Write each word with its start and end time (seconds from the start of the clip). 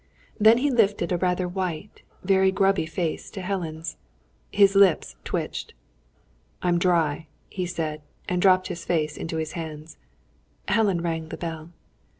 Then 0.39 0.57
he 0.57 0.71
lifted 0.71 1.11
a 1.11 1.17
rather 1.19 1.47
white, 1.47 2.01
very 2.23 2.51
grubby 2.51 2.87
face 2.87 3.29
to 3.29 3.41
Helen's. 3.43 3.97
His 4.51 4.73
lips 4.73 5.15
twitched. 5.23 5.75
"I'm 6.63 6.79
dry," 6.79 7.27
he 7.51 7.67
said; 7.67 8.01
and 8.27 8.41
dropped 8.41 8.69
his 8.69 8.83
face 8.83 9.15
into 9.15 9.37
his 9.37 9.51
hands. 9.51 9.97
Helen 10.67 11.01
rang 11.03 11.29
the 11.29 11.37
bell. 11.37 11.69